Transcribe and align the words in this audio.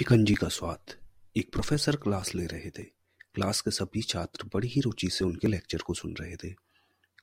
शिकंजी 0.00 0.34
का 0.34 0.48
स्वाद। 0.48 0.94
एक 1.36 1.52
प्रोफेसर 1.52 1.96
क्लास 1.96 2.34
ले 2.34 2.46
रहे 2.46 2.70
थे। 2.70 2.82
क्लास 3.34 3.60
के 3.60 3.70
सभी 3.70 4.02
छात्र 4.02 4.50
बड़ी 4.54 4.68
ही 4.68 4.80
रुचि 4.80 5.08
से 5.08 5.24
उनके 5.24 5.48
लेक्चर 5.48 5.78
को 5.78 5.94
सुन 5.94 6.14
रहे 6.20 6.36
थे। 6.36 6.54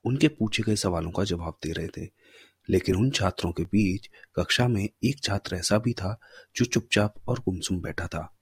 उनके 0.05 0.27
पूछे 0.27 0.64
गए 0.64 0.76
सवालों 0.76 1.12
का 1.12 1.23
जवाब 1.23 1.58
दे 1.63 1.71
रहे 1.71 1.88
थे। 1.88 2.09
लेकिन 2.70 2.95
उन 2.95 3.09
छात्रों 3.12 3.52
के 3.52 3.63
बीच 3.63 4.09
कक्षा 4.36 4.68
में 4.68 4.90
एक 5.04 5.23
छात्र 5.23 5.55
ऐसा 5.55 5.77
भी 5.77 5.94
था 5.94 6.20
जो 6.55 6.66
चुपचाप 6.66 7.13
और 7.27 7.40
गुमसुम 7.40 7.82
बैठा 7.82 8.08
था। 8.08 8.38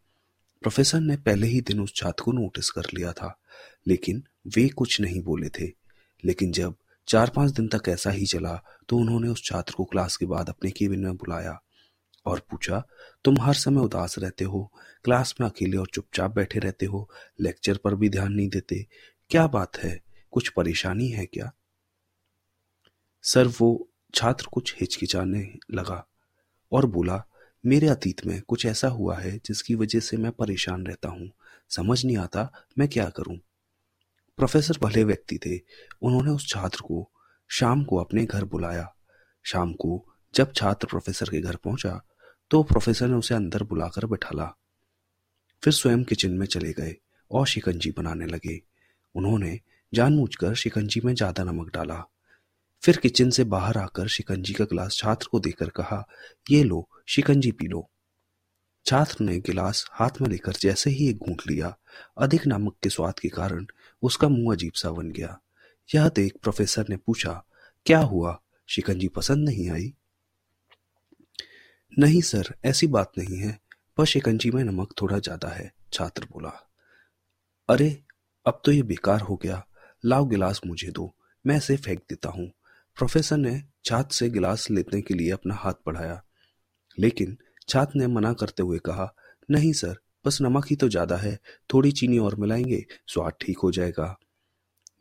प्रोफेसर 0.62 1.00
ने 1.00 1.18
पहले 1.18 1.48
ही 1.48 1.62
दिन 1.62 1.80
उस 1.80 1.96
छात्र 1.96 2.24
को 2.24 2.32
नोटिस 2.32 2.70
कर 2.70 2.84
लिया 2.94 3.14
था, 3.14 3.42
लेकिन 3.88 4.24
वे 4.48 4.70
कुछ 4.70 5.02
नहीं 5.02 5.24
बोले 5.24 5.50
थे। 5.50 5.72
लेकिन 6.26 6.52
जब 6.52 6.76
चार 7.08 7.32
पाँच 7.36 7.52
दिन 7.52 7.68
तक 7.68 7.90
ऐसा 7.90 8.10
ही 8.10 8.26
चला 8.26 8.64
तो 8.90 8.98
उन्होंने 8.98 9.28
उस 9.28 9.44
छात्र 9.44 9.74
को 9.74 9.86
क्लास 9.86 10.18
के 10.18 10.26
बाद 10.26 10.50
अपने 10.50 10.72
केबिन 10.72 11.00
में 11.00 11.16
बुलाया। 11.16 11.62
और 12.26 12.40
पूछा, 12.40 12.88
तुम 13.24 13.42
हर 13.42 13.54
समय 13.54 13.82
उदास 13.82 14.20
रहते 14.20 14.46
हो, 14.46 14.74
क्लास 15.04 15.36
में 15.42 15.48
अकेले 15.48 15.78
और 15.78 15.88
चुपचाप 15.94 16.36
बैठे 16.36 16.60
रहते 16.60 16.86
हो, 16.86 17.10
लेक्चर 17.40 17.78
पर 17.78 17.96
भी 17.96 18.10
ध्यान 18.10 18.34
नहीं 18.34 18.50
देते, 18.50 18.88
क्या 19.30 19.48
बात 19.48 19.78
है? 19.78 20.04
कुछ 20.32 20.50
परेशानी 20.50 21.08
है 21.08 21.26
क्या? 21.26 21.52
सर, 23.24 23.48
वो 23.48 23.90
छात्र 24.16 24.48
कुछ 24.54 24.76
हिचकिचाने 24.80 25.58
लगा 25.72 26.08
और 26.72 26.86
बोला, 26.86 27.24
मेरे 27.66 27.88
अतीत 27.88 28.26
में 28.26 28.42
कुछ 28.42 28.66
ऐसा 28.66 28.88
हुआ 28.88 29.18
है 29.18 29.40
जिसकी 29.46 29.76
वजह 29.76 30.00
से 30.00 30.18
मैं 30.18 30.32
परेशान 30.32 30.86
रहता 30.86 31.10
हूँ। 31.10 31.32
समझ 31.70 32.06
नहीं 32.06 32.18
आता 32.18 32.52
मैं 32.78 32.88
क्या 32.88 33.10
करूँ? 33.10 33.38
प्रोफेसर 34.38 34.78
भले 34.82 35.04
व्यक्ति 35.04 35.38
थे, 35.38 35.58
उन्होंने 36.02 36.30
उस 36.30 36.48
छात्र 36.48 36.82
को 36.82 37.12
शाम 37.50 37.84
को 37.84 37.98
अपने 37.98 38.26
घर 38.26 38.44
बुलाया। 38.44 38.96
शाम 39.44 39.74
को 39.74 40.06
जब 40.36 40.54
छात्र 40.54 40.88
प्रोफेसर 40.88 41.30
के 41.30 41.40
घर 41.40 41.56
पहुँचा 41.56 42.02
तो 42.52 42.64
प्रोफेसर 42.64 43.08
ने 43.08 43.16
उसे 43.16 43.36
अंदर 43.36 43.64
बुलाकर 43.64 44.06
बैठाला। 44.06 44.46
फिर 45.64 45.74
स्वयं 45.74 46.04
किचन 46.04 46.32
में 46.32 46.46
चले 46.46 46.74
गए 46.74 46.96
और 47.32 47.48
शिकंजी 47.48 47.92
बनाने 47.92 48.26
लगे। 48.26 48.62
उन्होंने 49.16 49.60
जानबूझकर 49.94 50.54
शिकंजी 50.54 51.02
में 51.06 51.14
ज़्यादा 51.16 51.44
नमक 51.44 51.70
डाला। 51.74 52.04
फिर 52.84 52.98
किचन 52.98 53.30
से 53.30 53.44
बाहर 53.44 53.78
आकर 53.78 54.08
शिकंजी 54.08 54.54
का 54.54 54.66
गिलास 54.66 54.98
छात्र 54.98 55.28
को 55.32 55.40
देकर 55.40 55.70
कहा, 55.70 56.08
ये 56.52 56.64
लो, 56.64 56.90
शिकंजी 57.08 57.52
पी 57.52 57.68
लो। 57.68 57.90
छात्र 58.86 59.24
ने 59.24 59.38
गिलास 59.40 59.86
हाथ 59.92 60.22
में 60.22 60.30
लेकर 60.30 60.54
जैसे 60.54 60.90
ही 60.90 61.10
एक 61.10 61.18
घूंट 61.18 61.42
लिया, 61.48 61.78
अधिक 62.18 62.48
नमक 62.48 62.76
के 62.84 62.90
स्वाद 62.90 63.20
के 63.20 63.30
कारण 63.30 63.66
उसका 64.04 64.30
मुँह 64.30 64.54
अजीब 64.56 64.74
सा 64.74 64.92
बन 64.92 65.12
गया। 65.12 65.40
यह 65.96 66.10
देख 66.10 66.34
प्रोफेसर 66.44 66.86
ने 66.90 66.98
पूछा, 66.98 67.44
क्या 67.86 68.00
हुआ? 68.00 68.42
शिकंजी 68.70 69.08
पसंद 69.08 69.50
नहीं 69.50 69.70
आई? 69.70 69.94
नहीं, 71.94 72.22
सर, 72.22 72.56
ऐसी 72.66 72.88
बात 72.88 73.12
नहीं 73.18 73.38
है। 73.38 73.60
पर 73.98 74.06
शिकंजी 74.06 74.52
में 74.52 74.64
नमक 74.64 74.94
थोड़ा 75.02 75.20
ज़्यादा 75.20 75.48
है, 75.48 75.72
छात्र 75.94 76.26
बोला। 76.26 76.70
अरे, 77.70 78.04
अब 78.46 78.62
तो 78.66 78.72
ये 78.72 78.84
बेकार 78.84 79.22
हो 79.22 79.36
गया। 79.36 79.68
लाओ 80.06 80.26
गिलास 80.26 80.62
मुझे 80.68 80.92
दो, 80.92 81.16
मैं 81.48 81.58
इसे 81.58 81.78
फेंक 81.78 82.00
देता 82.00 82.30
हूँ। 82.30 82.52
प्रोफेसर 82.96 83.38
ने 83.38 83.64
छात्र 83.86 84.16
से 84.16 84.30
गिलास 84.30 84.72
लेने 84.72 85.02
के 85.02 85.14
लिए 85.14 85.32
अपना 85.32 85.56
हाथ 85.56 85.74
बढ़ाया। 85.74 86.24
लेकिन 87.00 87.38
छात्र 87.70 88.00
ने 88.00 88.08
मना 88.08 88.34
करते 88.34 88.64
हुए 88.64 88.80
कहा, 88.80 89.16
नहीं, 89.52 89.74
सर, 89.74 89.96
बस 90.26 90.38
नमक 90.42 90.66
ही 90.70 90.76
तो 90.76 90.90
ज़्यादा 90.90 91.18
है, 91.18 91.40
थोड़ी 91.74 91.92
चीनी 91.92 92.18
और 92.18 92.36
मिलाएँगे, 92.36 92.86
स्वाद 93.08 93.34
ठीक 93.42 93.58
हो 93.58 93.72
जाएगा। 93.72 94.18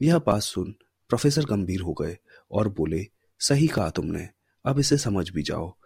यह 0.02 0.18
बात 0.18 0.42
सुन, 0.42 0.74
प्रोफेसर 1.08 1.44
गंभीर 1.44 1.80
हो 1.80 1.92
गए 1.92 2.18
और 2.50 2.68
बोले, 2.68 3.06
सही 3.40 3.66
कहा 3.66 3.90
तुमने, 3.90 4.28
अब 4.64 4.78
इसे 4.78 4.98
समझ 4.98 5.30
भी 5.30 5.42
जाओ। 5.42 5.77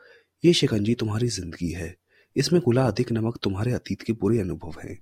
ये 0.45 0.53
शिकंजी 0.53 0.95
तुम्हारी 0.95 1.29
ज़िंदगी 1.29 1.71
है। 1.71 1.97
इसमें 2.37 2.63
गुला 2.65 2.87
अधिक 2.87 3.13
नमक 3.13 3.39
तुम्हारे 3.43 3.73
अतीत 3.73 4.03
के 4.03 4.13
बुरे 4.13 4.41
अनुभव 4.41 4.75
हैं। 4.81 4.99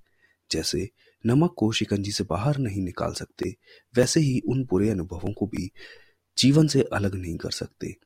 जैसे, 0.51 0.91
नमक 1.27 1.55
को 1.59 1.73
शिकंजी 1.73 2.11
से 2.11 2.25
बाहर 2.25 2.59
नहीं 2.59 2.83
निकाल 2.83 3.13
सकते, 3.13 3.57
वैसे 3.97 4.21
ही 4.21 4.41
उन 4.49 4.65
बुरे 4.65 4.91
अनुभवों 4.91 5.33
को 5.33 5.47
भी 5.47 5.71
जीवन 6.39 6.67
से 6.67 6.83
अलग 6.83 7.15
नहीं 7.15 7.37
कर 7.37 7.51
सकते। 7.51 7.97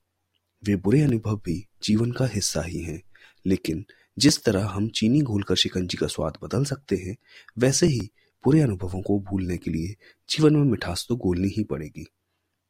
वे 0.64 0.76
बुरे 0.76 1.00
अनुभव 1.00 1.36
भी 1.36 1.68
जीवन 1.82 2.12
का 2.12 2.26
हिस्सा 2.26 2.62
ही 2.62 2.80
हैं, 2.80 3.02
लेकिन 3.46 3.84
जिस 4.18 4.44
तरह 4.44 4.64
हम 4.64 4.88
चीनी 4.88 5.20
घोलकर 5.20 5.54
शिकंजी 5.54 5.96
का 5.96 6.06
स्वाद 6.06 6.38
बदल 6.42 6.64
सकते 6.64 6.96
हैं, 6.96 7.16
वैसे 7.58 7.86
ही 7.86 8.10
बुरे 8.44 8.60
अनुभवों 8.60 9.02
को 9.02 9.20
भूलने 9.20 9.56
के 9.56 9.70
लिए 9.70 9.94
जीवन 10.30 10.56
में 10.56 10.64
मिठास 10.64 11.06
तो 11.08 11.16
घोलनी 11.16 11.48
ही 11.48 11.64
पड़ेगी। 11.64 12.06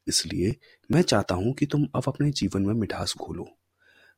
इसलिए 0.09 0.56
मैं 0.91 1.03
चाहता 1.03 1.34
हूँ 1.34 1.54
कि 1.54 1.66
तुम 1.66 1.87
अब 1.94 2.03
अपने 2.09 2.31
जीवन 2.31 2.62
में 2.62 2.75
मिठास 2.75 3.15
घोलो। 3.16 3.59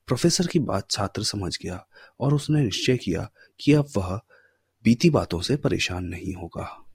प्रोफेसर 0.06 0.46
की 0.46 0.58
बात 0.58 0.90
छात्र 0.90 1.22
समझ 1.22 1.58
गया 1.62 1.86
और 2.20 2.34
उसने 2.34 2.62
निश्चय 2.62 2.96
किया 2.96 3.30
कि 3.60 3.72
अब 3.72 3.88
वह 3.96 4.20
बीती 4.84 5.10
बातों 5.10 5.40
से 5.40 5.56
परेशान 5.56 6.04
नहीं 6.04 6.34
होगा। 6.34 6.91